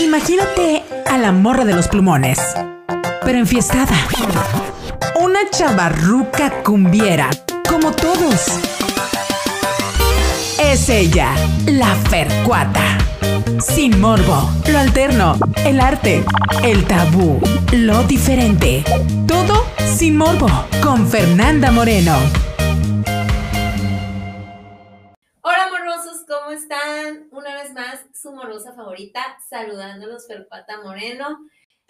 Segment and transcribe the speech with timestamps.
[0.00, 2.38] Imagínate a la morra de los plumones,
[3.22, 3.94] pero enfiestada.
[5.20, 7.28] Una chavarruca cumbiera,
[7.68, 8.46] como todos.
[10.58, 11.34] Es ella,
[11.66, 12.96] la Fercuata.
[13.60, 15.36] Sin morbo, lo alterno,
[15.66, 16.24] el arte,
[16.62, 17.38] el tabú,
[17.72, 18.82] lo diferente.
[19.26, 20.48] Todo sin morbo,
[20.82, 22.16] con Fernanda Moreno.
[27.20, 27.28] Están?
[27.30, 31.38] Una vez más, su morosa favorita, saludándolos, Fercuata Moreno.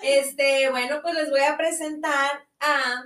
[0.02, 3.04] Este, bueno, pues les voy a presentar a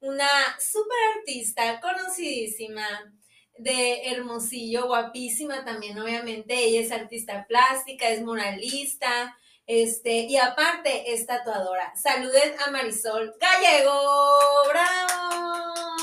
[0.00, 2.86] una super artista conocidísima
[3.58, 6.54] de Hermosillo, guapísima también, obviamente.
[6.54, 11.94] Ella es artista plástica, es muralista, este, y aparte es tatuadora.
[11.94, 14.00] Saluden a Marisol Gallego.
[14.70, 15.52] ¡Bravo!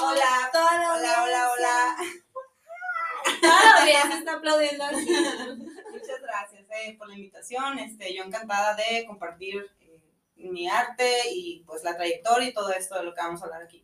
[0.01, 1.95] Hola, Toda hola, hola, hola.
[1.97, 2.28] Toda
[3.41, 5.07] la audiencia está aplaudiendo aquí.
[5.91, 7.79] Muchas gracias eh, por la invitación.
[7.79, 9.99] Este, yo encantada de compartir eh,
[10.35, 13.63] mi arte y pues la trayectoria y todo esto de lo que vamos a hablar
[13.63, 13.83] aquí.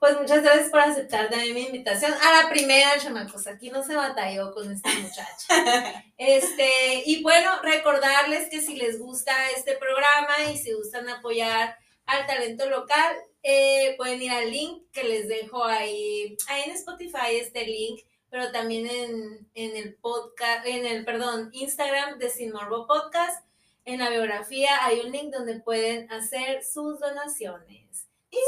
[0.00, 2.14] Pues muchas gracias por aceptar también mi invitación.
[2.14, 6.04] A la primera, chamacos, aquí no se batalló con esta muchacha.
[6.16, 12.26] Este, y bueno, recordarles que si les gusta este programa y si gustan apoyar al
[12.26, 17.66] talento local, eh, pueden ir al link que les dejo ahí, ahí en Spotify este
[17.66, 18.00] link,
[18.30, 23.44] pero también en, en el podcast, en el, perdón, Instagram de Sin Morbo Podcast.
[23.84, 27.90] En la biografía hay un link donde pueden hacer sus donaciones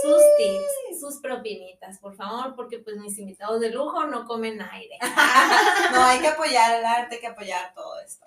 [0.02, 4.98] sus tips, sus propinitas, por favor, porque pues mis invitados de lujo no comen aire.
[5.92, 8.26] no, hay que apoyar el arte, hay que apoyar todo esto.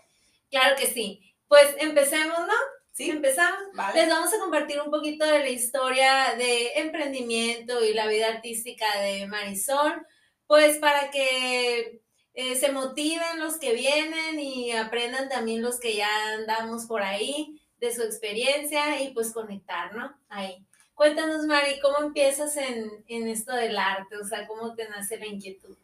[0.49, 1.33] Claro que sí.
[1.47, 2.53] Pues empecemos, ¿no?
[2.91, 3.09] Sí.
[3.09, 3.59] Empezamos.
[3.73, 4.01] Vale.
[4.01, 8.85] Les vamos a compartir un poquito de la historia de emprendimiento y la vida artística
[8.99, 10.05] de Marisol,
[10.47, 12.01] pues para que
[12.33, 17.61] eh, se motiven los que vienen y aprendan también los que ya andamos por ahí
[17.79, 20.13] de su experiencia y pues conectar, ¿no?
[20.29, 20.65] Ahí.
[20.93, 24.17] Cuéntanos, Mari, ¿cómo empiezas en, en esto del arte?
[24.17, 25.75] O sea, ¿cómo te nace la inquietud?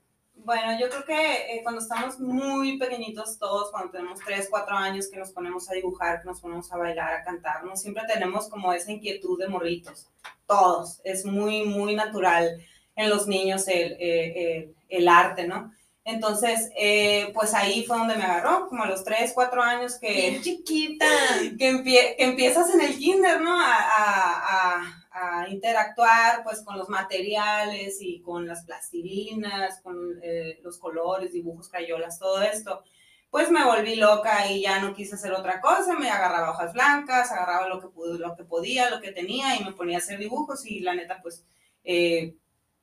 [0.44, 5.08] Bueno, yo creo que eh, cuando estamos muy pequeñitos todos, cuando tenemos 3, 4 años
[5.08, 7.76] que nos ponemos a dibujar, que nos ponemos a bailar, a cantar, ¿no?
[7.76, 10.08] Siempre tenemos como esa inquietud de morritos.
[10.48, 11.00] Todos.
[11.04, 12.60] Es muy, muy natural
[12.96, 15.74] en los niños el, eh, el, el arte, ¿no?
[16.04, 20.08] Entonces, eh, pues ahí fue donde me agarró, como a los 3, 4 años que...
[20.08, 21.06] ¡Qué chiquita!
[21.60, 23.60] Que, empie que empiezas en el kinder, ¿no?
[23.60, 30.60] A, a, a a interactuar pues con los materiales y con las plastilinas, con eh,
[30.64, 32.84] los colores, dibujos, crayolas, todo esto,
[33.30, 37.32] pues me volví loca y ya no quise hacer otra cosa, me agarraba hojas blancas,
[37.32, 40.18] agarraba lo que, pude, lo que podía, lo que tenía y me ponía a hacer
[40.18, 41.46] dibujos y la neta pues
[41.84, 42.36] eh,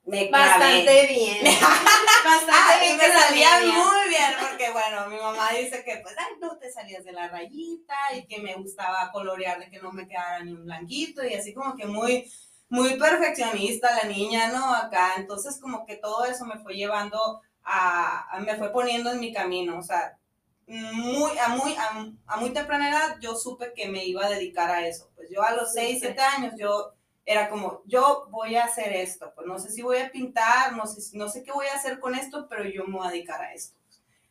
[0.08, 1.44] me Bastante bien.
[2.24, 6.56] Bastante bien, me salía muy bien, porque bueno, mi mamá dice que pues, ay, no
[6.58, 10.42] te salías de la rayita y que me gustaba colorear, de que no me quedara
[10.42, 12.30] ni un blanquito y así como que muy,
[12.68, 14.74] muy perfeccionista la niña, ¿no?
[14.74, 19.20] Acá, entonces como que todo eso me fue llevando a, a me fue poniendo en
[19.20, 20.16] mi camino, o sea,
[20.66, 24.70] muy, a, muy, a, a muy temprana edad yo supe que me iba a dedicar
[24.70, 26.94] a eso, pues yo a los 6, 7 años yo
[27.31, 30.87] era como, yo voy a hacer esto, pues no sé si voy a pintar, no
[30.87, 33.43] sé, no sé qué voy a hacer con esto, pero yo me voy a dedicar
[33.43, 33.77] a esto.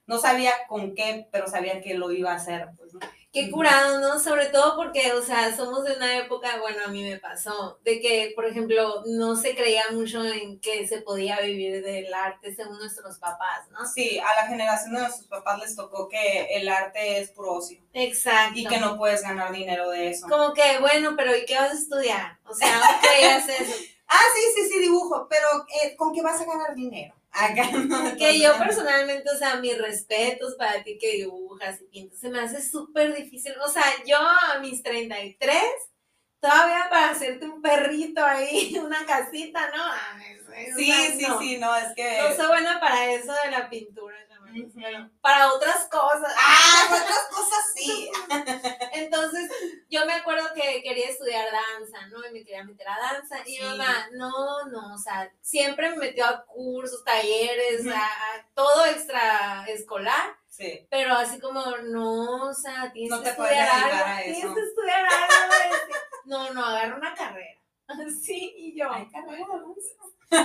[0.08, 3.00] No sabía con qué, pero sabía que lo iba a hacer, pues, ¿no?
[3.38, 4.20] Qué curado, ¿no?
[4.20, 8.00] Sobre todo porque, o sea, somos de una época, bueno, a mí me pasó, de
[8.00, 12.80] que, por ejemplo, no se creía mucho en que se podía vivir del arte según
[12.80, 13.86] nuestros papás, ¿no?
[13.86, 17.80] Sí, a la generación de nuestros papás les tocó que el arte es puro ocio.
[17.94, 18.58] Exacto.
[18.58, 20.28] Y que no puedes ganar dinero de eso.
[20.28, 22.40] Como que, bueno, pero ¿y qué vas a estudiar?
[22.44, 23.74] O sea, creías eso.
[24.08, 25.48] ah, sí, sí, sí, dibujo, pero
[25.84, 27.14] eh, ¿con qué vas a ganar dinero?
[27.38, 28.16] Acá no.
[28.18, 32.40] Que yo personalmente, o sea, mis respetos para ti que dibujas y pintas, se me
[32.40, 33.54] hace súper difícil.
[33.64, 35.56] O sea, yo a mis 33,
[36.40, 39.84] todavía para hacerte un perrito ahí, una casita, ¿no?
[40.76, 41.40] Sí, sí, no.
[41.40, 42.22] sí, no, es que...
[42.22, 44.72] No soy buena para eso de la pintura, uh -huh.
[44.76, 46.34] pero para otras cosas.
[46.38, 48.10] Ah, otras cosas sí.
[48.94, 49.52] Entonces,
[49.90, 52.26] yo me acuerdo que quería estudiar danza, ¿no?
[52.28, 53.40] Y me quería meter a danza.
[53.46, 53.64] Y Sí.
[53.64, 57.92] mamá, no, no, o sea, siempre me metió a cursos, talleres, Ujú.
[57.92, 60.36] a, a todo extra escolar.
[60.50, 60.88] Sí.
[60.90, 65.96] Pero así como, no, o sea, tienes No que estudiar algo, tienes que estudiar algo.
[66.26, 67.60] No, no, agarra una carrera.
[68.22, 68.92] Sí, y yo.
[68.92, 69.46] Hay carrera,
[70.30, 70.36] Sí,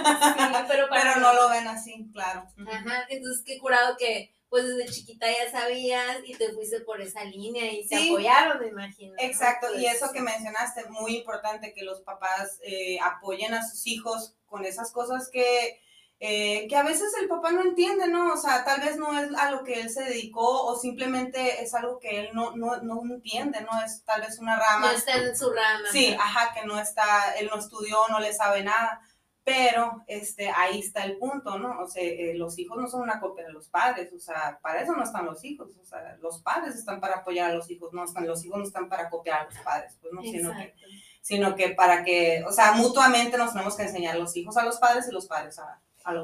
[0.91, 2.47] pero no lo ven así, claro.
[2.71, 7.25] Ajá, entonces qué curado que pues desde chiquita ya sabías y te fuiste por esa
[7.25, 8.11] línea y te Sí.
[8.11, 9.15] apoyaron, me imagino.
[9.15, 9.19] ¿no?
[9.25, 13.87] Exacto, y Pues, eso que mencionaste, muy importante que los papás eh, apoyen a sus
[13.87, 15.81] hijos con esas cosas que
[16.25, 18.33] eh, que a veces el papá no entiende, ¿no?
[18.33, 21.75] O sea, tal vez no es a lo que él se dedicó o simplemente es
[21.75, 23.85] algo que él no, no, no entiende, ¿no?
[23.85, 24.87] Es tal vez una rama.
[24.87, 25.89] No está en su rama.
[25.91, 29.01] Sí, ajá, que no está, él no estudió, no le sabe nada.
[29.43, 31.81] Pero este, ahí está el punto, ¿no?
[31.81, 34.81] O sea, eh, los hijos no son una copia de los padres, o sea, para
[34.81, 37.93] eso no están los hijos, o sea, los padres están para apoyar a los hijos,
[37.93, 40.73] no están, los hijos no están para copiar a los padres, pues no, sino que,
[41.21, 44.77] sino que para que, o sea, mutuamente nos tenemos que enseñar los hijos a los
[44.77, 45.81] padres y los padres a,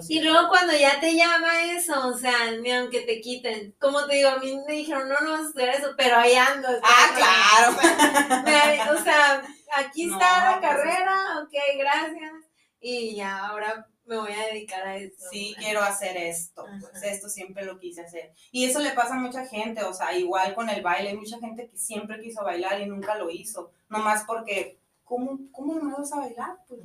[0.08, 4.16] y luego cuando ya te llama eso, o sea, ni aunque te quiten, como te
[4.16, 6.68] digo, a mí me dijeron, no, no vas a estudiar eso, pero ahí ando.
[6.82, 7.74] Ah,
[8.44, 8.98] claro.
[8.98, 9.42] o sea,
[9.76, 12.32] aquí está la carrera, ok, gracias.
[12.80, 15.26] Y ya, ahora me voy a dedicar a esto.
[15.30, 18.32] Sí, quiero hacer esto, pues esto siempre lo quise hacer.
[18.50, 21.38] Y eso le pasa a mucha gente, o sea, igual con el baile, hay mucha
[21.38, 26.12] gente que siempre quiso bailar y nunca lo hizo, nomás porque, ¿cómo, cómo no vas
[26.12, 26.56] a bailar?
[26.66, 26.80] Pues,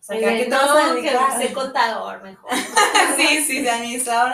[0.00, 2.50] o sea, que no, que ser contador mejor.
[3.16, 4.32] sí, sí, de administrador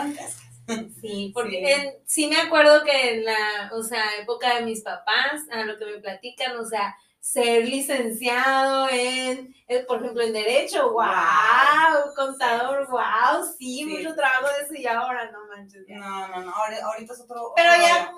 [1.01, 2.27] Sí, porque sí.
[2.27, 5.99] me acuerdo que en la, o sea, época de mis papás, a lo que me
[5.99, 13.85] platican, o sea, ser licenciado en, eh, por ejemplo, en Derecho, wow, contador, wow, sí,
[13.85, 15.85] mucho trabajo de eso y ahora no manches.
[15.89, 17.53] No, no, no, ahorita es otro.
[17.55, 18.13] Pero ya,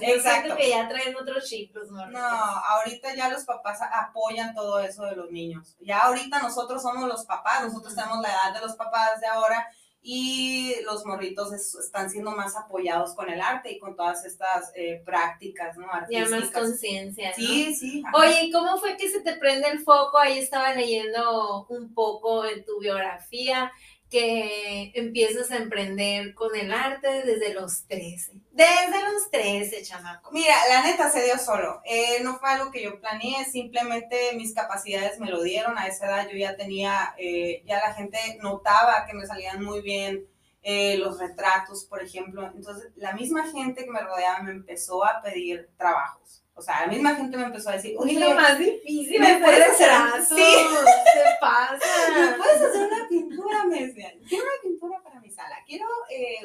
[0.00, 0.56] Exacto.
[0.56, 2.06] que ya traen otros chicos, ¿no?
[2.06, 5.76] No, ahorita ya los papás apoyan todo eso de los niños.
[5.80, 9.66] Ya ahorita nosotros somos los papás, nosotros tenemos la edad de los papás de ahora
[10.06, 15.02] y los morritos están siendo más apoyados con el arte y con todas estas eh,
[15.02, 15.90] prácticas, ¿no?
[15.90, 16.30] Artísticas.
[16.30, 17.34] Ya más conciencia, ¿no?
[17.36, 18.02] Sí, sí.
[18.12, 20.18] Oye, ¿cómo fue que se te prende el foco?
[20.18, 23.72] Ahí estaba leyendo un poco en tu biografía
[24.14, 28.34] que empiezas a emprender con el arte desde los 13.
[28.52, 30.30] Desde los 13, chamaco.
[30.30, 31.82] Mira, la neta se dio solo.
[31.84, 35.76] Eh, no fue algo que yo planeé, simplemente mis capacidades me lo dieron.
[35.76, 39.80] A esa edad yo ya tenía, eh, ya la gente notaba que me salían muy
[39.80, 40.28] bien
[40.62, 42.48] eh, los retratos, por ejemplo.
[42.54, 46.43] Entonces, la misma gente que me rodeaba me empezó a pedir trabajos.
[46.56, 49.68] O sea, la misma gente me empezó a decir, oye, lo más difícil ¿me puedes
[49.70, 49.90] hacer
[50.22, 50.34] Sí.
[50.36, 51.78] ¿Qué pasa?
[52.16, 53.64] ¿Me puedes hacer una pintura?
[53.64, 56.38] Me decían, quiero una pintura para mi sala, quiero eh,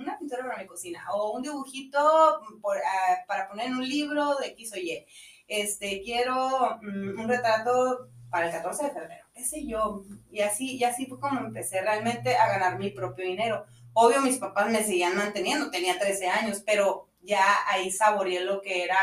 [0.00, 4.36] una pintura para mi cocina, o un dibujito por, ah, para poner en un libro
[4.36, 5.04] de X o Y.
[5.46, 10.04] Este, quiero mm, un retrato para el 14 de febrero, qué sé yo.
[10.30, 13.66] Y así, y así fue como empecé realmente a ganar mi propio dinero.
[13.92, 18.84] Obvio, mis papás me seguían manteniendo, tenía 13 años, pero ya ahí saboreé lo que
[18.84, 18.96] era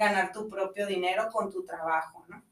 [0.00, 2.42] ganar tu propio dinero con tu trabajo, ¿no?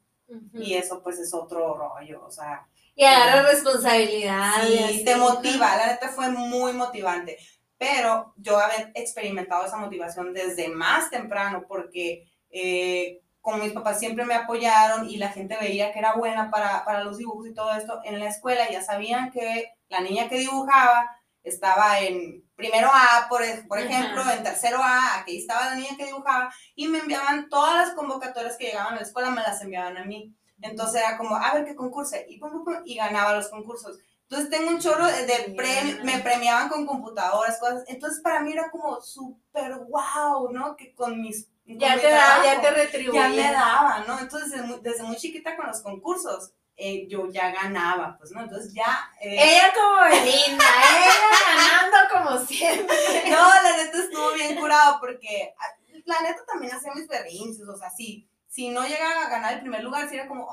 [0.53, 2.67] Y eso pues es otro rollo, o sea.
[2.95, 4.61] Y agarrar responsabilidad.
[4.67, 7.39] Sí, te motiva, la neta fue muy motivante.
[7.77, 14.25] Pero yo había experimentado esa motivación desde más temprano porque eh, como mis papás siempre
[14.25, 17.73] me apoyaron y la gente veía que era buena para, para los dibujos y todo
[17.73, 21.09] esto, en la escuela ya sabían que la niña que dibujaba
[21.41, 26.05] estaba en primero A, por, por ejemplo, en tercero A, aquí estaba la niña que
[26.05, 29.97] dibujaba, y me enviaban todas las convocatorias que llegaban a la escuela, me las enviaban
[29.97, 30.35] a mí.
[30.61, 32.39] Entonces era como, a ver qué concurso, y,
[32.85, 33.97] y ganaba los concursos.
[34.23, 37.83] Entonces tengo un chorro de, premios, me premiaban con computadoras, cosas.
[37.87, 40.75] Entonces para mí era como súper wow, ¿no?
[40.75, 41.47] Que con mis...
[41.65, 43.29] ya, te da, ya te retribuía.
[43.29, 44.19] Ya me daba, ¿no?
[44.19, 46.51] Entonces desde muy, desde muy chiquita con los concursos
[46.81, 48.41] eh, yo ya ganaba, pues, ¿no?
[48.41, 49.11] Entonces ya...
[49.19, 51.13] Eh, ella como Belinda, ella
[51.45, 52.95] ganando como siempre.
[53.29, 57.75] No, la neta estuvo bien curado porque ah, la neta también hacía mis berrinches, o
[57.75, 60.47] sea, sí, si no llegaba a ganar el primer lugar, sí era como,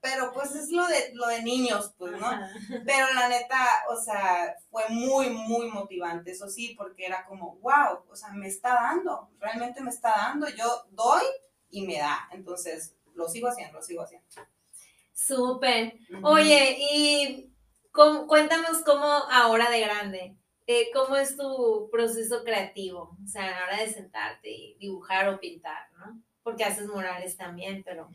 [0.00, 2.30] pero pues es lo de, lo de niños, pues, ¿no?
[2.86, 8.04] Pero la neta, o sea, fue muy, muy motivante, eso sí, porque era como, wow,
[8.08, 11.24] o sea, me está dando, realmente me está dando, yo doy
[11.68, 14.26] y me da, entonces lo sigo haciendo, lo sigo haciendo.
[15.26, 15.94] Súper.
[16.22, 17.52] Oye, y
[18.26, 20.36] cuéntanos cómo ahora de grande,
[20.66, 23.16] eh, ¿cómo es tu proceso creativo?
[23.22, 26.20] O sea, a la hora de sentarte y dibujar o pintar, ¿no?
[26.42, 28.10] Porque haces murales también, pero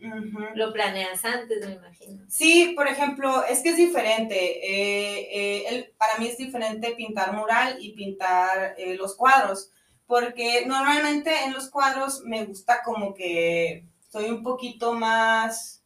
[0.53, 2.25] lo planeas antes, me imagino.
[2.27, 4.35] Sí, por ejemplo, es que es diferente.
[4.35, 9.71] Eh, eh, para mí es diferente pintar mural y pintar los cuadros,
[10.05, 15.76] porque normalmente en los cuadros me gusta como que soy un poquito más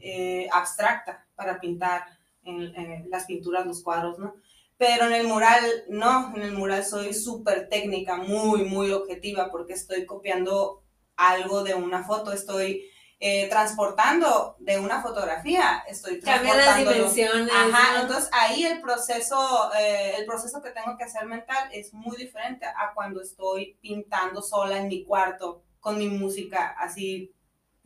[0.00, 2.04] eh, abstracta para pintar
[2.42, 4.34] en, las pinturas, los cuadros, ¿no?
[4.76, 9.72] Pero en el mural, no, en el mural soy súper técnica, muy, muy objetiva, porque
[9.72, 10.84] estoy copiando
[11.16, 12.88] algo de una foto, estoy
[13.20, 16.92] eh, transportando de una fotografía, estoy transportando.
[16.92, 17.52] dimensiones.
[17.52, 22.16] Ajá, entonces ahí el proceso, eh, el proceso que tengo que hacer mental es muy
[22.16, 27.34] diferente a cuando estoy pintando sola en mi cuarto con mi música así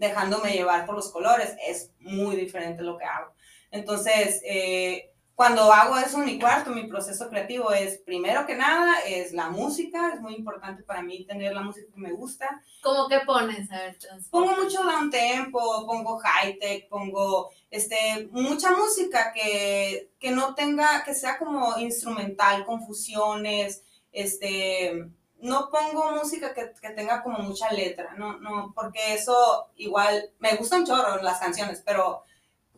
[0.03, 3.33] dejándome llevar por los colores, es muy diferente lo que hago.
[3.71, 9.01] Entonces, eh, cuando hago eso en mi cuarto, mi proceso creativo es, primero que nada,
[9.07, 12.63] es la música, es muy importante para mí tener la música que me gusta.
[12.83, 13.71] ¿Cómo que pones?
[13.71, 13.97] A ver,
[14.31, 21.03] pongo mucho down tempo, pongo high tech, pongo este, mucha música que, que no tenga,
[21.05, 25.07] que sea como instrumental, confusiones, este,
[25.43, 30.55] no pongo música que, que, tenga como mucha letra, no, no, porque eso igual, me
[30.55, 32.25] gustan chorro las canciones, pero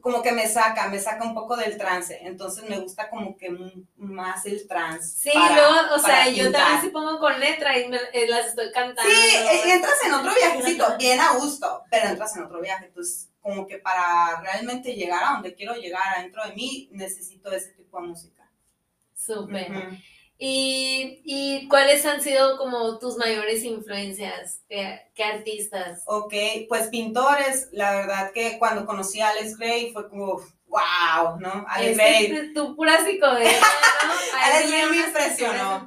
[0.00, 3.50] como que me saca, me saca un poco del trance, entonces me gusta como que
[3.96, 5.16] más el trance.
[5.16, 8.70] Sí, luego, o sea, yo también si pongo con letra y me, eh, las estoy
[8.72, 9.10] cantando.
[9.10, 13.30] Sí, y entras en otro viajecito, bien a gusto, pero entras en otro viaje, entonces
[13.40, 18.00] como que para realmente llegar a donde quiero llegar adentro de mí, necesito ese tipo
[18.00, 18.50] de música.
[19.14, 19.70] Súper.
[20.46, 24.60] ¿Y, ¿Y, cuáles han sido como tus mayores influencias?
[24.68, 26.02] ¿Qué, ¿Qué, artistas?
[26.04, 26.34] Ok,
[26.68, 30.42] pues pintores, la verdad que cuando conocí a Alex Gray fue como,
[30.74, 31.64] wow, ¿no?
[31.68, 32.52] Alex.
[32.52, 34.12] Tu pura psicodelia, ¿no?
[34.42, 35.86] Alex me impresionó.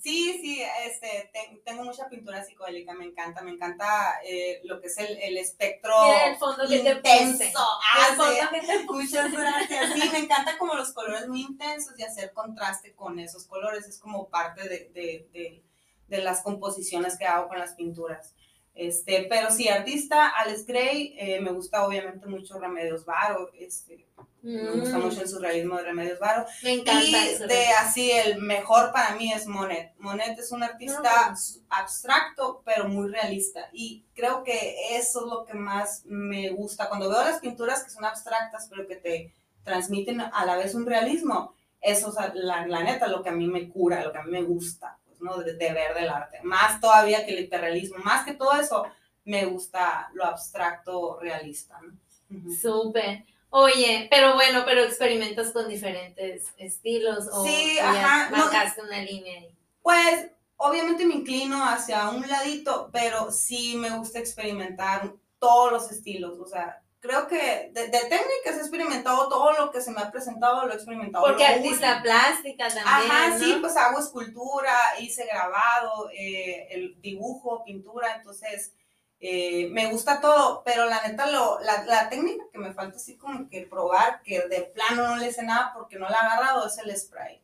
[0.00, 1.30] Sí, sí, este,
[1.64, 5.94] tengo mucha pintura psicodélica, me encanta, me encanta eh, lo que es el, el espectro
[6.26, 7.38] el fondo que intenso.
[7.38, 9.92] Te ah, el fondo que te Muchas gracias.
[9.92, 13.98] Sí, me encanta como los colores muy intensos y hacer contraste con esos colores, es
[13.98, 15.64] como parte de, de, de,
[16.08, 18.34] de las composiciones que hago con las pinturas.
[18.74, 24.06] Este, pero sí, artista, Alex Gray, eh, me gusta obviamente mucho Remedios Varo, este,
[24.42, 25.02] me gusta mm.
[25.02, 26.44] mucho el surrealismo de Remedios Varo.
[26.64, 29.92] Me encanta y de así, el mejor para mí es Monet.
[29.98, 31.32] Monet es un artista
[31.68, 33.68] abstracto, pero muy realista.
[33.72, 36.88] Y creo que eso es lo que más me gusta.
[36.88, 40.86] Cuando veo las pinturas que son abstractas, pero que te transmiten a la vez un
[40.86, 44.24] realismo, eso es la, la neta lo que a mí me cura, lo que a
[44.24, 44.98] mí me gusta.
[45.22, 45.38] ¿No?
[45.38, 46.40] De, ver del arte.
[46.42, 48.84] Más todavía que el hiperrealismo, más que todo eso,
[49.24, 51.78] me gusta lo abstracto realista.
[51.80, 52.52] ¿no?
[52.54, 53.24] Súper.
[53.50, 59.54] Oye, pero bueno, pero experimentas con diferentes estilos o, sí, ajá, marcaste una línea ahí.
[59.82, 66.38] Pues obviamente me inclino hacia un ladito, pero sí me gusta experimentar todos los estilos,
[66.38, 70.66] o sea, creo que de, técnicas he experimentado todo lo que se me ha presentado,
[70.66, 71.26] lo he experimentado.
[71.26, 72.86] Porque artista plástica también.
[72.86, 78.72] Ajá, sí, pues hago escultura, hice grabado, eh, el dibujo, pintura, entonces
[79.18, 83.16] eh, me gusta todo, pero la neta, lo, la, la, técnica que me falta así
[83.16, 86.66] como que probar, que de plano no le sé nada porque no la he agarrado,
[86.68, 87.42] es el spray.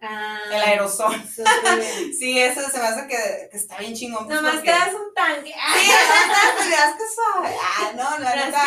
[0.00, 1.14] Ah, el aerosol.
[2.18, 4.26] sí, eso se me hace que, que está bien chingón.
[4.26, 5.54] Pues, Nomás te das un tanque.
[5.76, 7.56] Sí, te das que suave.
[7.62, 8.64] Ah, no, la verdad.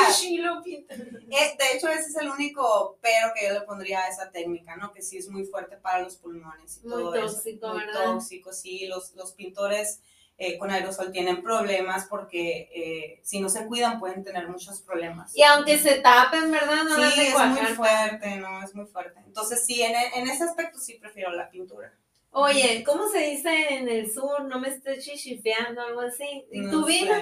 [1.31, 4.75] Eh, de hecho, ese es el único pero que yo le pondría a esa técnica,
[4.75, 4.91] ¿no?
[4.93, 7.75] Que sí es muy fuerte para los pulmones y muy todo tóxico, eso.
[7.75, 8.05] ¿verdad?
[8.07, 8.87] Muy tóxico, sí.
[8.87, 10.01] Los, los pintores
[10.41, 15.35] eh, con aerosol tienen problemas porque eh, si no se cuidan pueden tener muchos problemas.
[15.35, 16.85] Y aunque se tapen, ¿verdad?
[16.85, 19.19] No sí, es muy fuerte, no, es muy fuerte.
[19.25, 21.93] Entonces sí, en, en, ese aspecto sí prefiero la pintura.
[22.31, 24.45] Oye, ¿cómo se dice en el sur?
[24.45, 26.45] No me estés chichifeando, algo así.
[26.51, 27.13] ¿Y tu vino?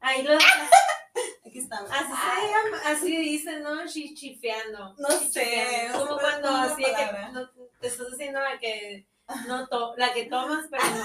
[0.00, 0.32] Ahí lo...
[1.46, 1.90] Aquí estamos.
[1.90, 3.86] Así llama, así dicen, ¿no?
[3.86, 4.94] Chichifeando.
[4.98, 5.88] No sé.
[5.96, 7.48] Como cuando así que no,
[7.80, 9.06] te estás haciendo la que
[9.48, 11.04] no to la que tomas, pero no.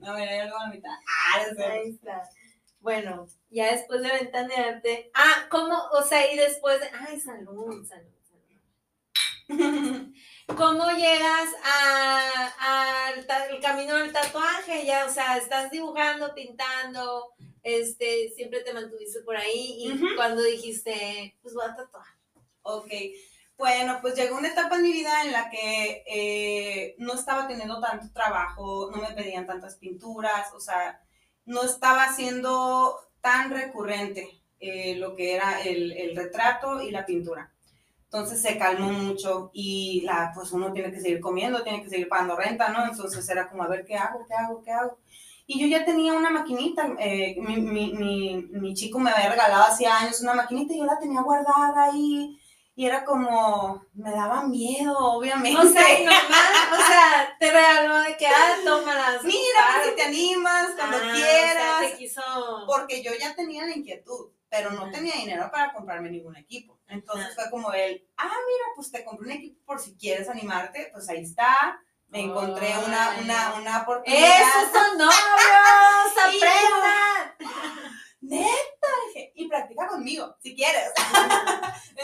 [0.00, 0.90] no, mira, yo lo a mitad.
[0.90, 2.28] Ah, Ahí está.
[2.80, 5.10] Bueno, ya después de ventanearte.
[5.14, 5.76] Ah, ¿cómo?
[5.92, 6.86] O sea, y después de.
[6.98, 8.14] Ay, salud, salud,
[9.48, 10.12] salud.
[10.56, 11.48] ¿Cómo llegas
[12.58, 14.86] al camino del tatuaje?
[14.86, 21.36] Ya, o sea, estás dibujando, pintando, este, siempre te mantuviste por ahí y cuando dijiste,
[21.42, 22.06] pues voy a tatuar.
[22.62, 22.90] Ok.
[23.60, 27.78] Bueno, pues llegó una etapa en mi vida en la que eh, no estaba teniendo
[27.78, 30.98] tanto trabajo, no me pedían tantas pinturas, o sea,
[31.44, 37.52] no estaba siendo tan recurrente eh, lo que era el, el, retrato y la pintura.
[38.04, 42.08] Entonces se calmó mucho y la, pues uno tiene que seguir comiendo, tiene que seguir
[42.08, 42.86] pagando renta, ¿no?
[42.86, 44.26] Entonces era como, a ver, ¿qué hago?
[44.26, 44.62] ¿Qué hago?
[44.62, 44.98] ¿Qué hago?
[45.46, 49.64] Y yo ya tenía una maquinita, eh, mi, mi, mi, mi, chico me había regalado
[49.64, 52.39] hace años una maquinita y yo la tenía guardada ahí
[52.80, 55.60] y era como, me daba miedo, obviamente.
[55.60, 59.22] O sea, normal, o sea, te regaló de que, ah, tómalas.
[59.22, 61.74] Mira, si te animas, cuando ah, quieras.
[61.76, 62.22] O sea, te quiso...
[62.66, 66.80] Porque yo ya tenía la inquietud, pero no tenía dinero para comprarme ningún equipo.
[66.88, 70.88] Entonces fue como él, ah, mira, pues te compré un equipo por si quieres animarte,
[70.90, 71.82] pues ahí está.
[72.08, 74.40] Me encontré una, una, una oportunidad.
[74.40, 75.18] ¡Esos son novios!
[76.24, 77.80] ¡Aprendan!
[78.20, 80.92] neta, dije, y practica conmigo, si quieres.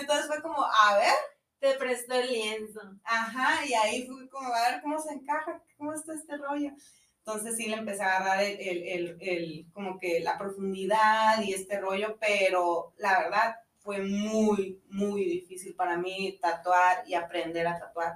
[0.07, 1.15] Entonces fue como, a ver.
[1.59, 2.81] Te prestó el lienzo.
[3.03, 6.71] Ajá, y ahí fue como, a ver cómo se encaja, cómo está este rollo.
[7.19, 11.55] Entonces sí le empecé a agarrar el, el, el, el como que la profundidad y
[11.55, 17.79] este rollo, pero la verdad fue muy, muy difícil para mí tatuar y aprender a
[17.81, 18.13] tatuar,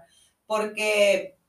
[0.47, 1.40] porque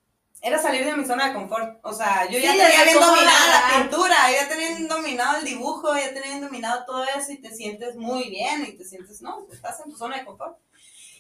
[0.41, 1.79] era salir de mi zona de confort.
[1.83, 5.95] O sea, yo ya tenía bien dominada la pintura, ya tenía bien dominado el dibujo,
[5.95, 9.45] ya tenía bien dominado todo eso y te sientes muy bien y te sientes, no,
[9.51, 10.57] estás en tu zona de confort.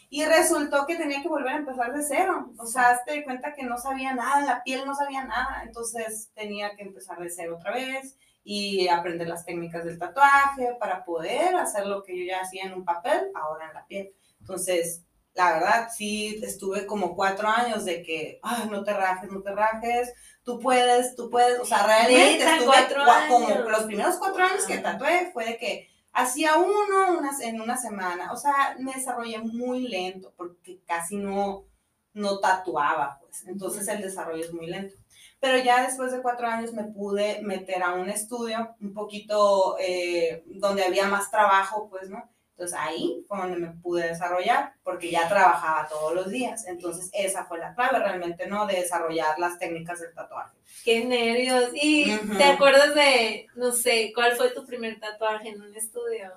[0.09, 2.51] Y resultó que tenía que volver a empezar de cero.
[2.57, 5.61] O sea, te di cuenta que no sabía nada, la piel no sabía nada.
[5.63, 11.05] Entonces tenía que empezar de cero otra vez y aprender las técnicas del tatuaje para
[11.05, 14.11] poder hacer lo que yo ya hacía en un papel, ahora en la piel.
[14.41, 19.41] Entonces, la verdad, sí estuve como cuatro años de que, ay, no te rajes, no
[19.41, 24.43] te rajes, tú puedes, tú puedes, o sea, realmente estuve cuatro como los primeros cuatro
[24.43, 28.93] años que tatué fue de que hacía uno unas, en una semana, o sea, me
[28.93, 31.65] desarrollé muy lento porque casi no,
[32.13, 34.95] no tatuaba, pues, entonces el desarrollo es muy lento.
[35.39, 40.43] Pero ya después de cuatro años me pude meter a un estudio un poquito eh,
[40.45, 42.29] donde había más trabajo, pues, ¿no?
[42.51, 46.67] Entonces ahí fue donde me pude desarrollar, porque ya trabajaba todos los días.
[46.67, 48.67] Entonces esa fue la clave realmente, ¿no?
[48.67, 50.55] De desarrollar las técnicas del tatuaje.
[50.83, 51.71] Qué nervios.
[51.73, 56.33] ¿Y te acuerdas de, no sé, cuál fue tu primer tatuaje en un estudio?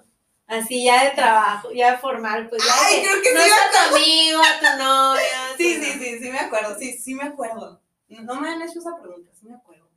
[0.46, 3.94] Así ya de trabajo, ya formal, pues ya Ay, creo que no sí a tu
[3.94, 5.22] amigo, a tu novia.
[5.56, 7.80] Sí, sí, sí, sí me acuerdo, sí, sí me acuerdo.
[8.08, 9.88] No me han hecho esa pregunta, sí me acuerdo.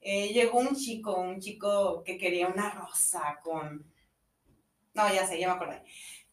[0.00, 3.86] Eh, llegó un chico, un chico que quería una rosa con
[4.94, 5.82] no, ya sé, ya me acordé.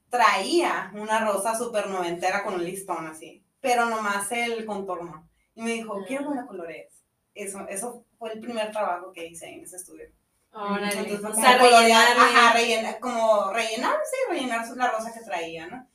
[0.09, 5.27] Traía una rosa súper noventera con un listón así, pero nomás el contorno.
[5.55, 6.93] Y me dijo, quiero que la colores.
[7.33, 10.07] Eso, eso fue el primer trabajo que hice en ese estudio.
[10.53, 15.87] Entonces como colorear, ajá, rellenar, como rellenar, sí, rellenar la rosa que traía, ¿no?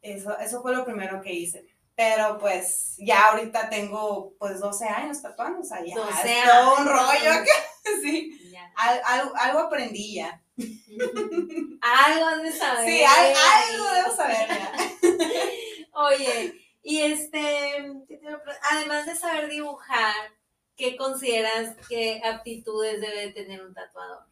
[0.00, 1.66] Eso, eso fue lo primero que hice.
[1.94, 6.86] Pero pues ya ahorita tengo pues 12 años tatuando, o sea, ya es todo un
[6.86, 7.52] rollo acá.
[8.02, 8.54] sí.
[8.76, 10.42] algo, algo aprendí ya.
[11.80, 12.88] algo de saber.
[12.88, 14.48] Sí, algo debo saber.
[15.92, 17.92] Oye, y este,
[18.70, 20.14] además de saber dibujar,
[20.76, 24.24] ¿qué consideras que aptitudes debe tener un tatuador?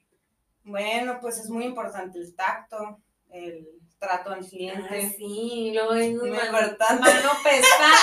[0.62, 3.66] Bueno, pues es muy importante el tacto, el
[4.04, 5.14] trato al cliente.
[5.16, 7.00] sí, luego es muy importante.
[7.00, 7.94] Mano pesada,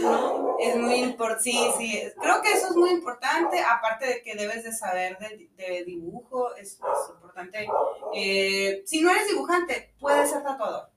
[0.00, 0.56] no.
[0.58, 4.62] Es muy importante, sí, sí, creo que eso es muy importante, aparte de que debes
[4.64, 6.78] de saber de, dibujo, es,
[7.14, 7.66] importante.
[8.14, 10.90] Eh, si no eres dibujante, puedes ser tatuador,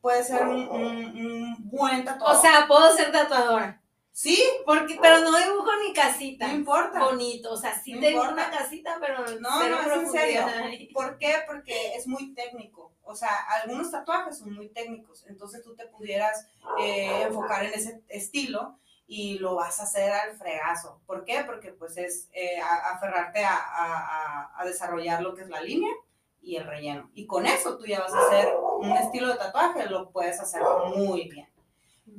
[0.00, 2.36] puedes ser un, un buen tatuador.
[2.36, 3.81] O sea, puedo ser tatuadora.
[4.12, 4.38] Sí.
[4.66, 6.46] Porque, pero no dibujo ni casita.
[6.46, 7.00] No importa.
[7.00, 7.52] Bonito.
[7.52, 10.44] O sea, sí tengo una casita, pero no, no, es en serio.
[10.92, 11.36] ¿Por qué?
[11.46, 12.92] Porque es muy técnico.
[13.02, 15.26] O sea, algunos tatuajes son muy técnicos.
[15.26, 16.46] Entonces tú te pudieras
[16.78, 21.00] eh, enfocar en ese estilo y lo vas a hacer al fregazo.
[21.06, 21.42] ¿Por qué?
[21.44, 25.92] Porque pues es eh, aferrarte a, a, a desarrollar lo que es la línea
[26.40, 27.10] y el relleno.
[27.14, 30.62] Y con eso tú ya vas a hacer un estilo de tatuaje, lo puedes hacer
[30.94, 31.51] muy bien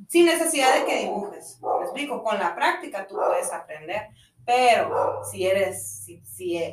[0.10, 1.60] sin necesidad de que dibujes.
[1.62, 4.10] Me explico, con la práctica tú puedes aprender,
[4.46, 6.22] pero si eres, si,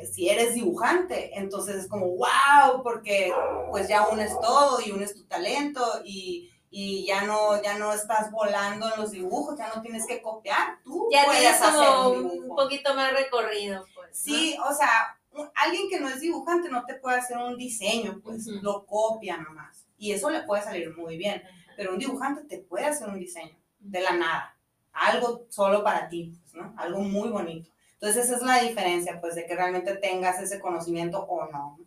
[0.05, 3.33] si, eres dibujante, entonces es como, wow, porque
[3.69, 8.29] pues ya unes todo y unes tu talento y, y ya no, ya no estás
[8.31, 12.51] volando en los dibujos, ya no tienes que copiar, tú ya puedes hacer un, dibujo.
[12.51, 14.17] un poquito más recorrido, pues.
[14.17, 15.17] Sí, o sea,
[15.55, 19.85] alguien que no es dibujante no te puede hacer un diseño, pues lo copia nomás.
[19.97, 21.43] Y eso le puede salir muy bien
[21.75, 24.57] pero un dibujante te puede hacer un diseño de la nada,
[24.93, 26.73] algo solo para ti, pues, ¿no?
[26.77, 27.69] Algo muy bonito.
[27.93, 31.79] Entonces esa es la diferencia, pues, de que realmente tengas ese conocimiento o no.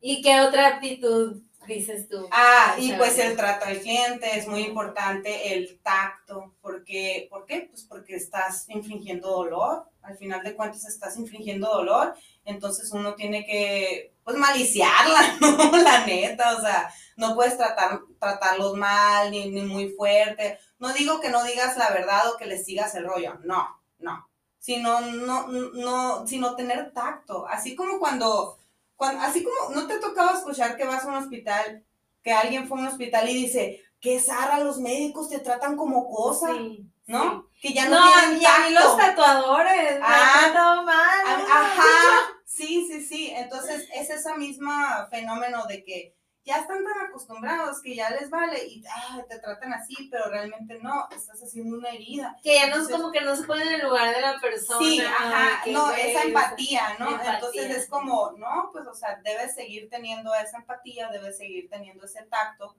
[0.00, 2.28] ¿Y qué otra aptitud dices tú?
[2.30, 7.68] Ah, y pues el trato al cliente es muy importante, el tacto, porque, ¿por qué?
[7.70, 12.14] Pues porque estás infringiendo dolor, al final de cuentas estás infringiendo dolor,
[12.44, 15.76] entonces uno tiene que, pues, maliciarla, ¿no?
[15.78, 20.58] La neta, o sea, no puedes tratar, tratarlos mal ni, ni muy fuerte.
[20.80, 24.28] No digo que no digas la verdad o que les sigas el rollo, no, no.
[24.58, 27.46] Sino, no, no, sino tener tacto.
[27.46, 28.58] Así como cuando,
[28.96, 31.84] cuando, así como no te ha tocado escuchar que vas a un hospital,
[32.24, 36.10] que alguien fue a un hospital y dice, que Sara, los médicos te tratan como
[36.10, 36.48] cosa,
[37.06, 37.48] ¿no?
[37.62, 38.88] Que ya no, tienen tacto.
[38.88, 41.46] los tatuadores, ah, no mal.
[41.48, 43.32] Ajá, sí, sí, sí.
[43.34, 44.72] Entonces es ese mismo
[45.10, 46.16] fenómeno de que
[46.46, 50.78] ya están tan acostumbrados que ya les vale y ah, te tratan así, pero realmente
[50.80, 52.36] no, estás haciendo una herida.
[52.40, 54.78] Que ya no es como que no se ponen en el lugar de la persona.
[54.78, 57.20] Sí, ajá, no, esa empatía, ¿no?
[57.20, 62.04] Entonces es como, no, pues, o sea, debes seguir teniendo esa empatía, debes seguir teniendo
[62.04, 62.76] ese tacto,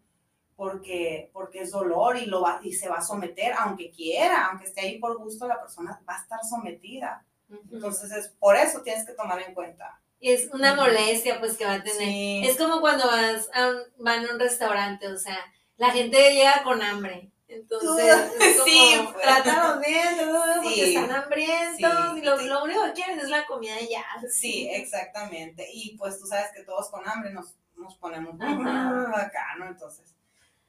[0.55, 4.63] porque, porque es dolor y, lo va, y se va a someter, aunque quiera, aunque
[4.65, 7.25] esté ahí por gusto, la persona va a estar sometida.
[7.71, 11.65] Entonces, es, por eso tienes que tomar en cuenta Y es una molestia pues que
[11.65, 12.45] va a tener.
[12.45, 15.37] Es como cuando vas a un, van a un restaurante, o sea,
[15.77, 17.31] la gente llega con hambre.
[17.47, 19.23] Entonces, es como, sí, pues.
[19.23, 20.17] trátalos bien,
[20.63, 24.03] porque están hambrientos y lo, lo, único que quieren es la comida ya.
[24.29, 25.65] Sí, exactamente.
[25.71, 28.35] Y pues tú sabes que todos con hambre nos, nos ponemos
[29.15, 29.67] acá, ¿no?
[29.67, 30.13] Entonces,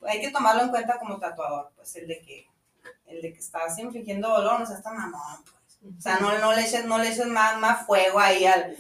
[0.03, 2.47] hay que tomarlo en cuenta como tatuador, pues el de que,
[3.07, 5.58] el de que estás infligiendo dolor, no sea, está mamón, pues.
[5.83, 8.77] O sea, no, no le eches, no le eches más, más fuego ahí al.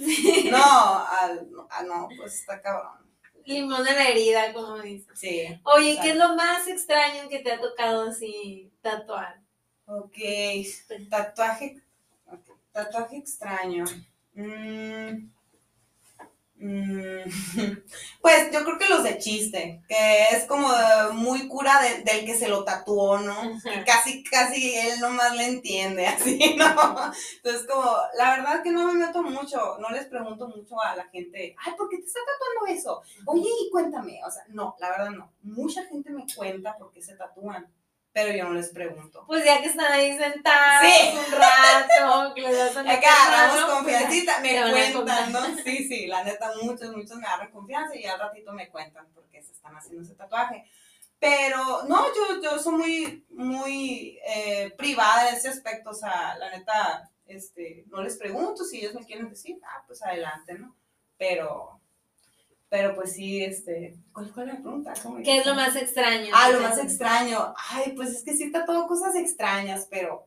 [0.51, 3.09] No, al, ah, no, pues está cabrón.
[3.45, 5.19] Limón en la herida, como dices.
[5.19, 5.61] Sí.
[5.65, 9.41] Oye, ¿qué es lo más extraño que te ha tocado así tatuar?
[9.87, 10.19] Ok,
[11.09, 11.83] tatuaje.
[12.73, 13.85] Tatuaje extraño.
[14.35, 15.31] Mmm Mm,
[18.21, 20.68] pues yo creo que los de chiste, que es como
[21.12, 23.61] muy cura del que se lo tatuó, ¿no?
[23.62, 26.66] Que casi, casi él nomás le entiende, así, ¿no?
[27.37, 27.85] Entonces, como,
[28.16, 31.73] la verdad que no me meto mucho, no les pregunto mucho a la gente, ay,
[31.77, 33.03] ¿por qué te está tatuando eso?
[33.27, 35.33] Oye, y cuéntame, o sea, no, la verdad no.
[35.42, 37.73] Mucha gente me cuenta por qué se tatúan
[38.19, 39.23] pero yo no les pregunto.
[39.29, 44.41] Pues ya que están ahí sentados un rato, que les hacen Acá agarramos pues, confiancita,
[44.41, 45.41] me cuentan, ¿no?
[45.65, 49.41] Sí, sí, la neta, muchos, muchos me agarran confianza y al ratito me cuentan porque
[49.41, 50.65] se están haciendo ese tatuaje.
[51.21, 56.51] Pero no, yo, yo soy muy, muy eh, privada en ese aspecto, o sea, la
[56.51, 60.75] neta, este, no les pregunto si ellos me quieren decir, ah, pues adelante, ¿no?
[61.17, 61.81] Pero,
[62.69, 64.93] pero pues sí, este, ¿cuál fue la pregunta?
[65.25, 66.31] ¿Qué es lo más extraño?
[66.35, 67.55] Ah, lo más extraño.
[67.71, 70.27] Ay, pues es que sí está todo cosas extrañas, pero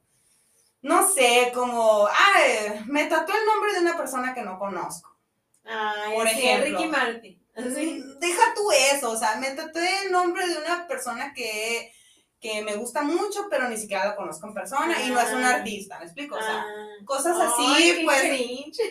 [0.81, 5.15] no sé, como, ay, me tatué el nombre de una persona que no conozco.
[5.63, 6.79] Ay, por ejemplo.
[6.79, 7.41] Ricky Martin.
[7.55, 11.93] Mm, deja tú eso, o sea, me tatué el nombre de una persona que
[12.41, 15.43] que me gusta mucho, pero ni siquiera lo conozco en persona y no es un
[15.43, 15.57] ah.
[15.57, 16.35] artista, ¿me explico?
[16.35, 16.87] O sea, ah.
[17.05, 18.23] cosas así, pues.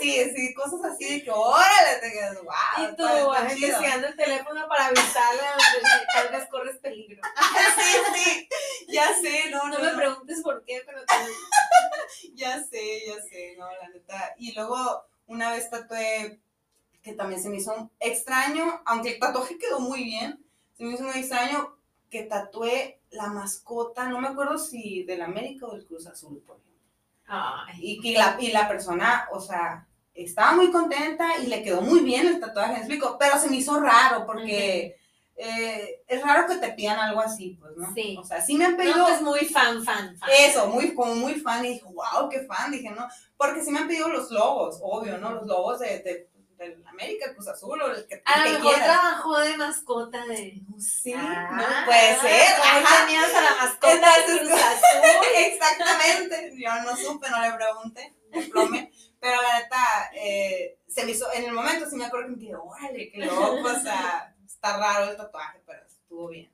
[0.00, 2.54] Sí, sí, cosas así de que órale, te quedas, wow.
[2.82, 3.04] Y tú
[3.54, 7.20] investigando el teléfono para avisarle a tal vez corres peligro.
[7.76, 8.48] sí, sí,
[8.88, 9.78] ya sé, no, no.
[9.78, 11.00] No, me preguntes por qué, pero
[12.34, 14.34] ya sé, ya sé, no, la neta.
[14.38, 16.40] Y luego, una vez tatué,
[17.02, 20.42] que también se me hizo extraño, aunque el tatuaje quedó muy bien,
[20.76, 21.76] se me hizo muy extraño
[22.14, 26.58] que tatué la mascota, no me acuerdo si del América o del Cruz Azul, por
[26.58, 26.80] ejemplo.
[27.80, 32.02] Y, que la, y la persona, o sea, estaba muy contenta y le quedó muy
[32.04, 34.96] bien el tatuaje, explico, pero se me hizo raro porque
[35.34, 37.92] eh, es raro que te pidan algo así, pues, ¿no?
[37.92, 38.16] Sí.
[38.16, 38.96] O sea, sí me han pedido.
[38.96, 40.30] No, es muy fan, fan, fan.
[40.38, 43.08] Eso, muy, como muy fan, y dije, wow, qué fan, dije, ¿no?
[43.36, 45.32] Porque sí me han pedido los logos, obvio, ¿no?
[45.32, 49.38] Los logos de del América, el Cruz Azul o el que A lo mejor trabajó
[49.40, 50.60] de mascota de...
[50.78, 52.42] Sí, ah, no puede ser.
[52.62, 55.28] Ahí tenías a la mascota del Cruz Azul.
[55.36, 56.52] Exactamente.
[56.56, 58.14] Yo no supe, no le pregunté,
[59.20, 62.38] Pero la neta, eh, se me hizo, en el momento sí me acuerdo que me
[62.38, 66.50] dije, órale, qué loco, o sea, está raro el tatuaje, pero estuvo bien.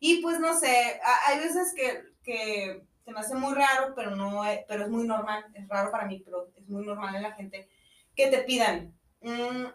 [0.00, 4.42] Y pues no sé, hay veces que, que se me hace muy raro, pero no,
[4.66, 7.68] pero es muy normal, es raro para mí, pero es muy normal en la gente
[8.16, 9.66] que te pidan Mm,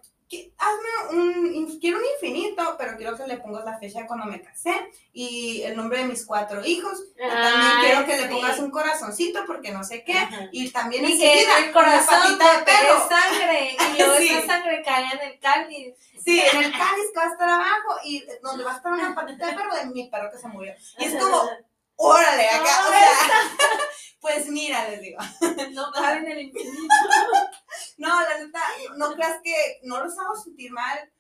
[0.58, 4.90] hazme un, quiero un infinito, pero quiero que le pongas la fecha cuando me casé
[5.14, 7.04] y el nombre de mis cuatro hijos.
[7.18, 10.16] también quiero que le pongas un corazoncito porque no sé qué.
[10.52, 13.10] Y también y que el corazón de perro.
[13.10, 15.96] sangre y luego esa sangre cae en el cáliz.
[16.24, 19.16] Sí, en el cáliz que va a estar abajo y donde va a estar una
[19.16, 20.74] patita de perro de mi perro que se murió.
[21.00, 21.50] Y es como,
[22.02, 23.58] órale, acá, o sea,
[24.22, 25.20] pues mira, les digo.
[25.72, 26.94] No el infinito.
[27.98, 28.60] No, la neta,
[28.98, 31.12] no creas que no los hago sentir mal,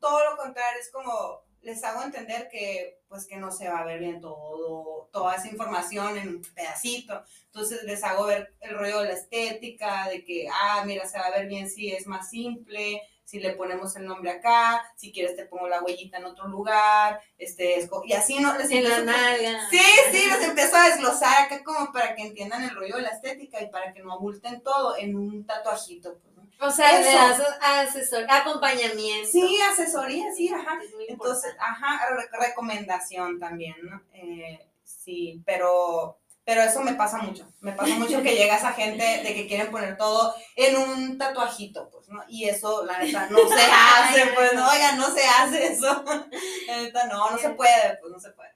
[0.00, 3.84] todo lo contrario, es como les hago entender que pues que no se va a
[3.84, 7.22] ver bien todo, toda esa información en un pedacito.
[7.46, 11.26] Entonces les hago ver el rollo de la estética, de que, ah, mira, se va
[11.26, 15.36] a ver bien si es más simple, si le ponemos el nombre acá, si quieres
[15.36, 19.70] te pongo la huellita en otro lugar, este, y así no les en la nalga.
[19.70, 19.80] Sí,
[20.12, 23.62] sí, les empiezo a desglosar acá como para que entiendan el rollo de la estética
[23.62, 26.18] y para que no abulten todo en un tatuajito.
[26.18, 29.28] Pues, O sea, le das asesor, acompañamiento.
[29.30, 30.78] Sí, asesoría, sí, ajá.
[31.08, 32.00] Entonces, ajá,
[32.40, 34.02] recomendación también, ¿no?
[34.14, 37.50] Eh, sí, pero pero eso me pasa mucho.
[37.60, 41.88] Me pasa mucho que llega esa gente de que quieren poner todo en un tatuajito,
[41.90, 42.22] pues, ¿no?
[42.28, 46.04] Y eso, la neta, no se hace, pues, no, oiga, no se hace eso.
[46.66, 48.50] La neta, no, no se puede, pues, no se puede.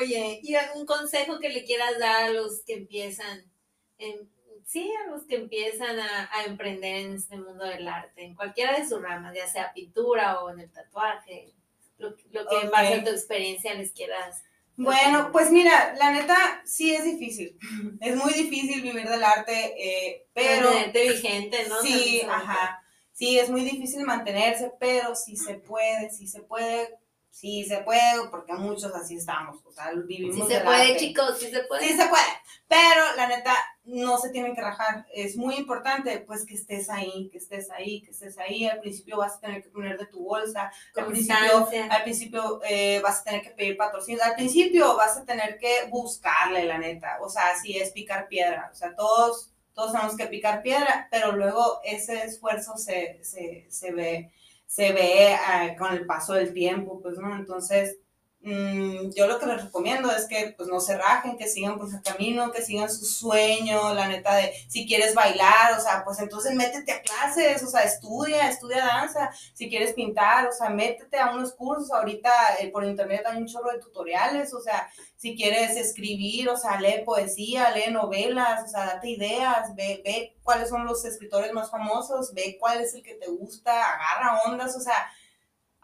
[0.00, 3.50] Oye, ¿y algún consejo que le quieras dar a los que empiezan,
[3.98, 4.30] en,
[4.66, 8.78] sí, a los que empiezan a, a, emprender en este mundo del arte, en cualquiera
[8.78, 11.54] de sus ramas, ya sea pintura o en el tatuaje,
[11.98, 14.42] lo, lo que en base a tu experiencia les quieras
[14.76, 17.58] Bueno, pues mira, la neta sí es difícil.
[18.00, 20.66] Es muy difícil vivir del arte, eh, pero...
[20.66, 21.80] Mantenerte vigente, ¿no?
[21.80, 22.82] Sí, ajá.
[23.12, 26.98] Sí, es muy difícil mantenerse, pero sí se puede, sí se puede
[27.36, 30.34] sí se puede, porque muchos así estamos, o sea, vivimos.
[30.34, 31.86] Sí se puede, chicos, sí se puede.
[31.86, 32.24] Sí se puede,
[32.66, 33.54] pero la neta,
[33.86, 35.06] no se tienen que rajar.
[35.14, 38.66] Es muy importante, pues, que estés ahí, que estés ahí, que estés ahí.
[38.66, 43.00] Al principio vas a tener que poner de tu bolsa, al principio, al principio eh,
[43.02, 47.18] vas a tener que pedir patrocinio, al principio vas a tener que buscarle, la neta,
[47.20, 51.32] o sea, si es picar piedra, o sea, todos, todos tenemos que picar piedra, pero
[51.32, 54.32] luego ese esfuerzo se, se, se ve
[54.66, 57.34] se ve eh, con el paso del tiempo, pues, ¿no?
[57.36, 57.98] Entonces,
[58.46, 61.92] mm, yo lo que les recomiendo es que, pues, no se rajen, que sigan, pues,
[61.92, 66.18] el camino, que sigan su sueño, la neta de, si quieres bailar, o sea, pues,
[66.20, 71.18] entonces métete a clases, o sea, estudia, estudia danza, si quieres pintar, o sea, métete
[71.18, 72.30] a unos cursos, ahorita
[72.60, 76.80] eh, por internet hay un chorro de tutoriales, o sea, si quieres escribir, o sea,
[76.80, 81.70] lee poesía, lee novelas, o sea, date ideas, ve, ve cuáles son los escritores más
[81.70, 85.10] famosos, ve cuál es el que te gusta, agarra ondas, o sea,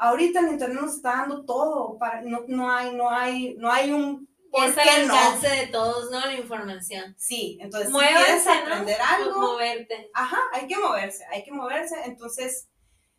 [0.02, 3.92] ahorita el internet nos está dando todo, para, no, no hay, no hay, no hay
[3.92, 6.20] un ¿Por es el alcance de todos, ¿no?
[6.20, 7.14] La información.
[7.16, 10.10] Sí, entonces si quieres aprender algo, moverte.
[10.12, 11.94] Ajá, hay que moverse, hay que moverse.
[12.04, 12.68] Entonces,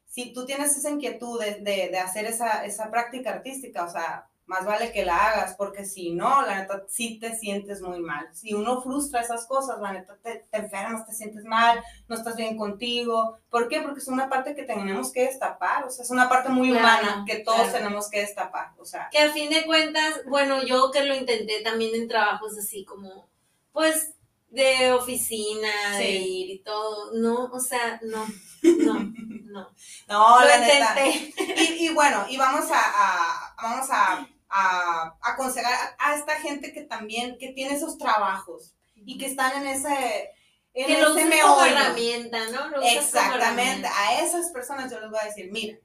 [0.06, 4.28] si tú tienes esa inquietud de, de, de hacer esa, esa práctica artística, o sea,
[4.45, 8.27] más vale que la hagas, porque si no, la neta, sí te sientes muy mal.
[8.34, 12.36] Si uno frustra esas cosas, la neta, te, te, enfermas, te sientes mal, no estás
[12.36, 13.38] bien contigo.
[13.49, 13.82] ¿Por qué?
[13.82, 17.23] Porque es una parte que tenemos que destapar, o sea, es una parte muy humana
[17.25, 19.10] que todos tenemos que destapar, o sea.
[19.12, 23.29] Que a fin de cuentas, bueno, yo que lo intenté también en trabajos así como,
[23.71, 24.13] pues,
[24.49, 28.25] de oficina, de ir y todo, no, o sea, no,
[28.62, 28.93] no,
[29.45, 29.73] no.
[30.08, 30.95] No, la neta.
[31.08, 36.83] Y, y, bueno, y vamos a, a vamos a a, aconsejar a, esta gente que
[36.83, 40.29] también, que tiene esos trabajos y que están en ese...
[40.75, 42.81] En que ese como herramienta, ¿no?
[42.81, 45.77] Exactamente, a esas personas yo les voy a decir, mira,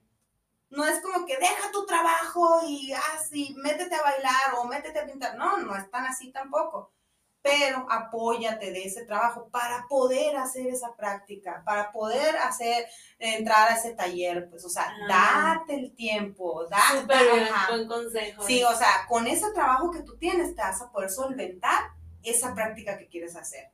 [0.71, 5.05] no es como que deja tu trabajo y así, métete a bailar o métete a
[5.05, 6.91] pintar, no, no es tan así tampoco
[7.41, 12.85] pero apóyate de ese trabajo para poder hacer esa práctica, para poder hacer,
[13.17, 15.55] entrar a ese taller, pues, o sea, ah.
[15.59, 17.13] date el tiempo, date.
[17.69, 18.43] Buen consejo.
[18.43, 21.91] Sí, o sea, con ese trabajo que tú tienes te vas a poder solventar
[22.23, 23.71] esa práctica que quieres hacer.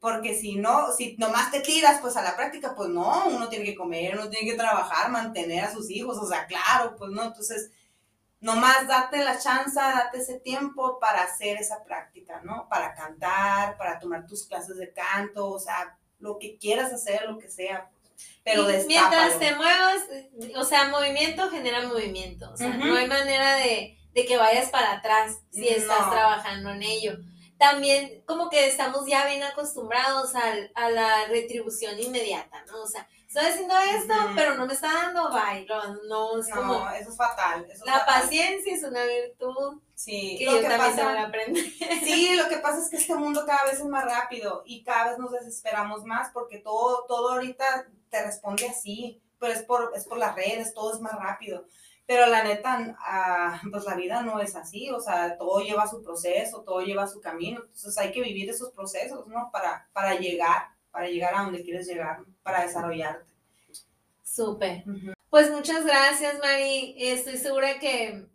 [0.00, 3.64] Porque si no, si nomás te tiras pues a la práctica, pues no, uno tiene
[3.64, 7.22] que comer, uno tiene que trabajar, mantener a sus hijos, o sea, claro, pues no,
[7.22, 7.70] entonces
[8.42, 12.68] nomás date la chance, date ese tiempo para hacer esa práctica, ¿no?
[12.68, 17.38] Para cantar, para tomar tus clases de canto, o sea, lo que quieras hacer, lo
[17.38, 17.88] que sea.
[18.44, 20.02] Pero mientras te muevas,
[20.56, 25.38] o sea, movimiento genera movimiento, o sea, no hay manera de, que vayas para atrás
[25.50, 27.18] si estás trabajando en ello.
[27.58, 32.82] También como que estamos ya bien acostumbrados a, a la retribución inmediata, ¿no?
[32.82, 35.66] O sea, estoy haciendo esto, pero no me está dando baile.
[36.06, 37.66] No, es no, eso es fatal.
[37.86, 39.80] la paciencia es una virtud.
[39.94, 41.64] Sí, que yo también tengo que aprender.
[42.04, 45.10] Sí, lo que pasa es que este mundo cada vez es más rápido y cada
[45.10, 50.04] vez nos desesperamos más porque todo, todo ahorita te responde así, pero es por, es
[50.04, 51.64] por las redes, todo es más rápido.
[52.04, 56.02] Pero la neta, ah, pues la vida no es así, o sea, todo lleva su
[56.02, 59.50] proceso, todo lleva su camino, entonces hay que vivir esos procesos, ¿no?
[59.52, 63.32] Para, para llegar para llegar a donde quieres llegar, para desarrollarte.
[64.22, 64.84] Súper.
[65.30, 66.94] Pues muchas gracias, Mari.
[66.98, 68.26] Estoy segura que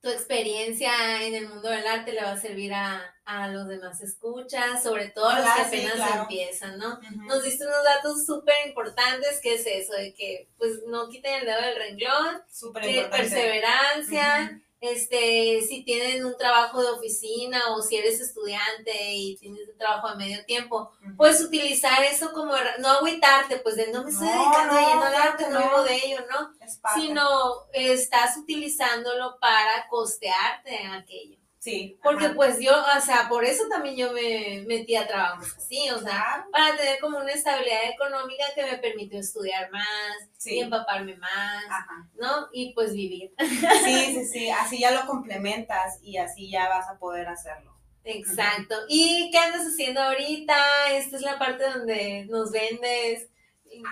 [0.00, 3.14] tu experiencia en el mundo del arte le va a servir a,
[3.52, 6.98] los demás escuchas, sobre todo a los que apenas empiezan, ¿no?
[7.28, 11.46] Nos diste unos datos súper importantes, que es eso, de que pues no quiten el
[11.46, 12.42] dedo del renglón,
[12.82, 19.68] que perseverancia, este, si tienen un trabajo de oficina o si eres estudiante y tienes
[19.68, 24.10] un trabajo de medio tiempo, puedes utilizar eso como, no agüitarte, pues de no me
[24.10, 26.50] estoy dedicando al arte, no vivo de ello, ¿no?
[26.94, 27.26] Sino
[27.72, 31.39] estás utilizándolo para costearte aquello.
[31.60, 31.98] Sí.
[32.02, 35.98] Porque pues yo, o sea, por eso también yo me metí a trabajos así, o
[35.98, 41.64] sea, para tener como una estabilidad económica que me permitió estudiar más y empaparme más,
[42.14, 42.48] ¿no?
[42.50, 43.34] Y pues vivir.
[43.84, 47.76] Sí, sí, sí, así ya lo complementas y así ya vas a poder hacerlo.
[48.04, 48.74] Exacto.
[48.88, 50.56] ¿Y qué andas haciendo ahorita?
[50.92, 53.28] Esta es la parte donde nos vendes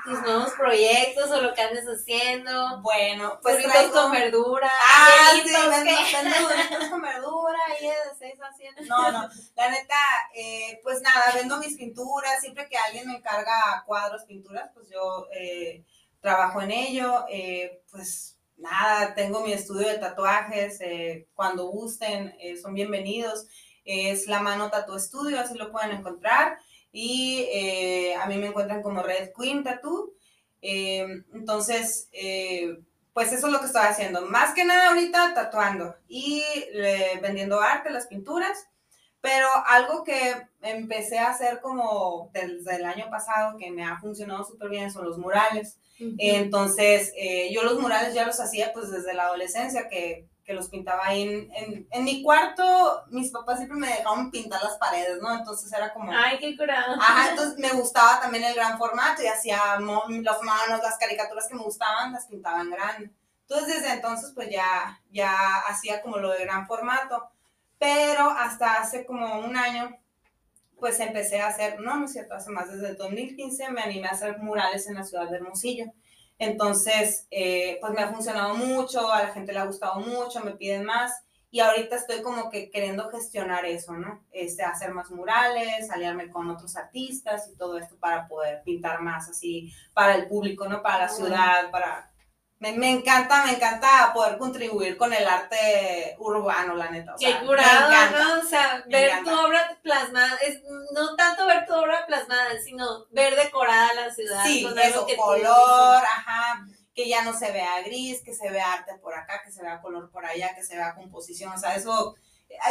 [0.05, 2.81] tus nuevos proyectos o lo que andes haciendo.
[2.81, 3.93] Bueno, pues traigo...
[3.93, 4.71] con verdura.
[4.71, 8.83] Ah, sí, vendo, con verdura y de seis haciendo.
[8.87, 9.97] No, no, la neta,
[10.35, 15.27] eh, pues nada, vendo mis pinturas, siempre que alguien me encarga cuadros, pinturas, pues yo
[15.33, 15.85] eh,
[16.21, 22.57] trabajo en ello, eh, pues nada, tengo mi estudio de tatuajes, eh, cuando gusten, eh,
[22.57, 23.47] son bienvenidos.
[23.85, 26.59] Es La Mano Tatu Estudio, así lo pueden encontrar.
[26.93, 30.13] Y eh, a mí me encuentran como Red Queen Tattoo.
[30.61, 32.09] entonces,
[33.13, 34.23] pues eso es lo que estoy haciendo.
[34.27, 36.43] Más que nada ahorita tatuando y
[37.21, 38.69] vendiendo arte, las pinturas.
[39.21, 44.45] Pero algo que empecé a hacer como desde el año pasado, que me ha funcionado
[44.45, 45.79] súper bien, son los murales.
[46.19, 50.69] Entonces, eh, yo los murales ya los hacía pues desde la adolescencia, que, que los
[50.69, 51.23] pintaba ahí
[51.55, 53.05] en, en, mi cuarto.
[53.11, 55.33] Mis papás siempre me dejaban pintar las paredes, ¿no?
[55.33, 56.11] Entonces era como...
[56.11, 56.95] ¡Ay, qué curado!
[56.99, 61.55] Ajá, entonces me gustaba también el gran formato y hacía las manos, las caricaturas que
[61.55, 63.11] me gustaban, las pintaba en grande.
[63.43, 65.35] Entonces, desde entonces, pues ya, ya
[65.69, 67.31] hacía como lo de gran formato
[67.79, 69.97] pero hasta hace como un año,
[70.79, 74.09] pues empecé a hacer, no, no es cierto, hace más desde el 2015 me animé
[74.09, 75.87] a hacer murales en la ciudad de Hermosillo.
[76.39, 80.53] Entonces, eh, pues me ha funcionado mucho, a la gente le ha gustado mucho, me
[80.53, 81.13] piden más
[81.51, 84.25] y ahorita estoy como que queriendo gestionar eso, ¿no?
[84.31, 89.29] Este, hacer más murales, aliarme con otros artistas y todo esto para poder pintar más
[89.31, 90.83] así para el público, ¿no?
[90.83, 92.11] Para la ciudad, para
[92.61, 97.15] me, me, encanta, me encanta poder contribuir con el arte urbano, la neta.
[97.15, 98.41] O sea, Qué curado, ¿no?
[98.41, 100.61] O sea, ver tu obra plasmada, es,
[100.93, 104.45] no tanto ver tu obra plasmada, sino ver decorada la ciudad.
[104.45, 106.67] Sí, con eso, que color, ajá,
[106.99, 109.81] que ya no se vea gris, que se vea arte por acá, que se vea
[109.81, 112.17] color por allá, que se vea composición, o sea, eso,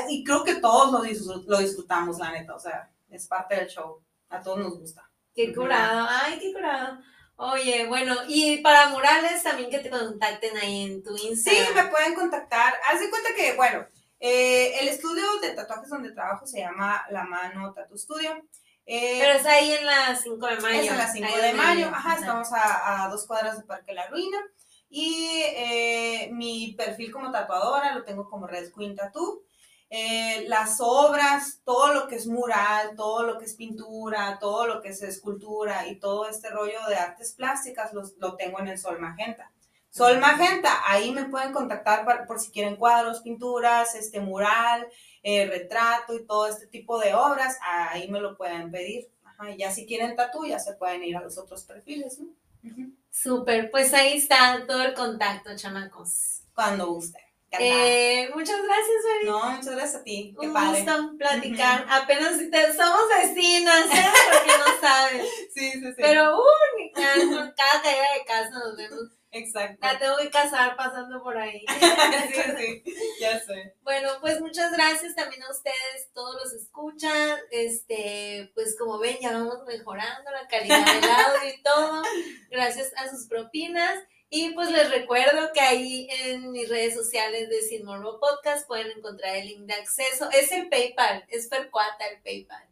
[0.10, 4.04] y creo que todos lo, lo disfrutamos, la neta, o sea, es parte del show,
[4.28, 5.10] a todos nos gusta.
[5.34, 6.98] Qué curado, ay, qué curado.
[7.40, 11.68] Oye, bueno, y para murales también que te contacten ahí en tu Instagram.
[11.68, 12.74] Sí, me pueden contactar.
[12.90, 13.86] Haz de cuenta que, bueno,
[14.20, 18.44] eh, el estudio de tatuajes donde trabajo se llama La Mano Tattoo Studio.
[18.88, 20.82] Eh, Pero es ahí en la 5 de mayo.
[20.82, 24.08] Es en la 5 de mayo, ajá, estamos a, a, dos cuadras de Parque La
[24.08, 24.38] Ruina.
[24.90, 29.44] Y eh, mi perfil como tatuadora lo tengo como Red Queen Tattoo.
[29.90, 34.82] Eh, las obras, todo lo que es mural, todo lo que es pintura, todo lo
[34.82, 39.00] que es escultura y todo este rollo de artes plásticas lo tengo en el Sol
[39.00, 39.52] Magenta.
[39.98, 44.88] Sol Magenta, ahí me pueden contactar por si quieren cuadros, pinturas, este mural,
[45.24, 49.10] eh, retrato y todo este tipo de obras, ahí me lo pueden pedir.
[49.52, 52.28] y ya si quieren tatu, ya se pueden ir a los otros perfiles, ¿no?
[53.10, 56.44] Súper, pues ahí está todo el contacto, chamacos.
[56.54, 57.27] Cuando guste.
[57.52, 59.26] Eh, muchas gracias, Mary.
[59.26, 60.36] No, muchas gracias a ti.
[60.40, 61.86] Qué Un gusto platicar.
[61.90, 62.34] Apenas
[62.76, 64.12] somos vecinas, ¿eh?
[64.32, 65.28] Porque no sabes.
[65.54, 65.96] Sí, sí, sí.
[65.98, 66.44] Pero, uh,
[66.94, 69.18] cada caída de casa nos vemos.
[69.32, 69.78] Exacto.
[69.82, 71.66] La tengo que casar pasando por ahí.
[72.58, 73.74] sí, sí, ya sé.
[73.82, 77.38] Bueno, pues muchas gracias también a ustedes, todos los escuchan.
[77.52, 82.04] Este, pues como ven, ya vamos mejorando la calidad del audio y todo.
[82.52, 84.00] Gracias a sus propinas.
[84.30, 88.92] Y pues les recuerdo que ahí en mis redes sociales de Sin Morbo Podcast pueden
[88.98, 90.30] encontrar el link de acceso.
[90.32, 92.68] Es el PayPal, es Percuata el PayPal.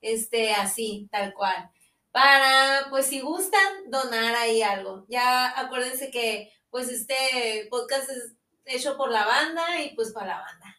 [0.00, 1.70] Este, así, tal cual.
[2.12, 5.04] Para, pues si gustan, donar ahí algo.
[5.08, 8.34] Ya acuérdense que pues este podcast es
[8.64, 10.76] hecho por la banda y pues para la banda.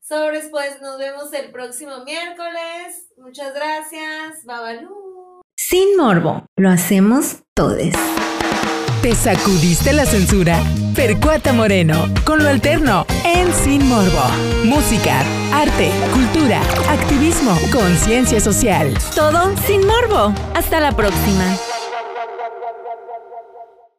[0.00, 3.08] Sobres, pues nos vemos el próximo miércoles.
[3.16, 4.44] Muchas gracias.
[4.44, 5.40] Babalú.
[5.56, 7.92] Sin morbo, lo hacemos todos.
[9.04, 10.58] ¿Te sacudiste la censura?
[10.94, 14.22] Percuata Moreno, con lo alterno, en Sin Morbo.
[14.64, 15.20] Música,
[15.52, 18.96] arte, cultura, activismo, conciencia social.
[19.14, 20.32] Todo sin morbo.
[20.54, 21.54] Hasta la próxima.